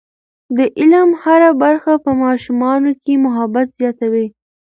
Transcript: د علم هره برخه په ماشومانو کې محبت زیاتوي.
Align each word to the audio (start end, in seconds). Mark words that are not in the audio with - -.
د 0.57 0.59
علم 0.77 1.09
هره 1.23 1.49
برخه 1.63 1.93
په 2.03 2.11
ماشومانو 2.23 2.89
کې 3.03 3.13
محبت 3.25 3.67
زیاتوي. 3.79 4.27